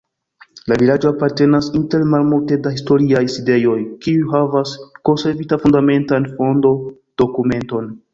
La 0.71 0.75
vilaĝo 0.81 1.09
apartenas 1.15 1.67
inter 1.79 2.05
malmulte 2.13 2.57
da 2.67 2.71
historiaj 2.77 3.21
sidejoj, 3.33 3.75
kiuj 4.05 4.23
havas 4.31 4.73
konservita 5.11 5.61
fundamentan 5.67 6.27
fondo-dokumenton. 6.41 7.93